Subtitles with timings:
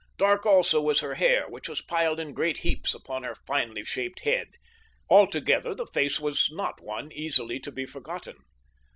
[0.17, 4.21] Dark also was her hair, which was piled in great heaps upon her finely shaped
[4.21, 4.47] head.
[5.11, 8.37] Altogether the face was one not easily to be forgotten.